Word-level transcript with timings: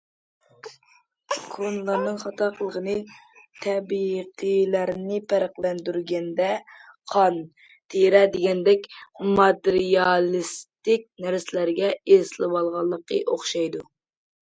كونىلارنىڭ 1.55 2.15
خاتا 2.21 2.45
قىلغىنى 2.53 2.93
تەبىقىلەرنى 3.65 5.19
پەرقلەندۈرگەندە 5.33 6.47
قان، 7.13 7.37
تېرە 7.95 8.21
دېگەندەك 8.37 8.87
ماتېرىيالىستىك 9.41 11.05
نەرسىلەرگە 11.27 11.93
ئېسىلىۋالغانلىقى 12.17 13.21
ئوخشايدۇ. 13.35 13.85